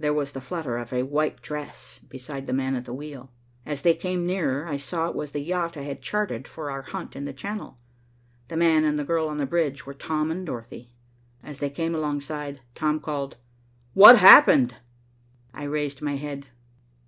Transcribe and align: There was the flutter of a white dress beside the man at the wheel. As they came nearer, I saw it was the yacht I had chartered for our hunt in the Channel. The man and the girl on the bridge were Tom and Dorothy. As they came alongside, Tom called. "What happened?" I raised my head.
There 0.00 0.12
was 0.12 0.32
the 0.32 0.40
flutter 0.40 0.78
of 0.78 0.92
a 0.92 1.04
white 1.04 1.40
dress 1.42 2.00
beside 2.08 2.48
the 2.48 2.52
man 2.52 2.74
at 2.74 2.86
the 2.86 2.92
wheel. 2.92 3.30
As 3.64 3.82
they 3.82 3.94
came 3.94 4.26
nearer, 4.26 4.66
I 4.66 4.76
saw 4.76 5.06
it 5.06 5.14
was 5.14 5.30
the 5.30 5.38
yacht 5.38 5.76
I 5.76 5.82
had 5.82 6.02
chartered 6.02 6.48
for 6.48 6.72
our 6.72 6.82
hunt 6.82 7.14
in 7.14 7.24
the 7.24 7.32
Channel. 7.32 7.78
The 8.48 8.56
man 8.56 8.82
and 8.84 8.98
the 8.98 9.04
girl 9.04 9.28
on 9.28 9.38
the 9.38 9.46
bridge 9.46 9.86
were 9.86 9.94
Tom 9.94 10.28
and 10.32 10.44
Dorothy. 10.44 10.90
As 11.40 11.60
they 11.60 11.70
came 11.70 11.94
alongside, 11.94 12.62
Tom 12.74 12.98
called. 12.98 13.36
"What 13.94 14.18
happened?" 14.18 14.74
I 15.54 15.62
raised 15.62 16.02
my 16.02 16.16
head. 16.16 16.48